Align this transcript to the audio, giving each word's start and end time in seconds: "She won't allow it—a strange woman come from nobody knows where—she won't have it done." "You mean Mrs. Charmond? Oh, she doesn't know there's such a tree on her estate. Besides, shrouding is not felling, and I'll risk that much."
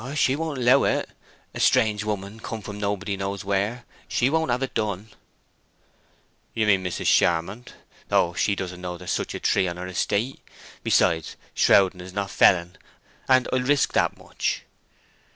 "She 0.15 0.35
won't 0.35 0.57
allow 0.57 0.83
it—a 0.85 1.59
strange 1.59 2.03
woman 2.03 2.39
come 2.39 2.63
from 2.63 2.79
nobody 2.79 3.15
knows 3.15 3.45
where—she 3.45 4.31
won't 4.31 4.49
have 4.49 4.63
it 4.63 4.73
done." 4.73 5.09
"You 6.55 6.65
mean 6.65 6.83
Mrs. 6.83 7.05
Charmond? 7.05 7.73
Oh, 8.09 8.33
she 8.33 8.55
doesn't 8.55 8.81
know 8.81 8.97
there's 8.97 9.11
such 9.11 9.35
a 9.35 9.39
tree 9.39 9.67
on 9.67 9.77
her 9.77 9.85
estate. 9.85 10.41
Besides, 10.81 11.35
shrouding 11.53 12.01
is 12.01 12.13
not 12.13 12.31
felling, 12.31 12.77
and 13.29 13.47
I'll 13.53 13.59
risk 13.59 13.93
that 13.93 14.17
much." 14.17 14.63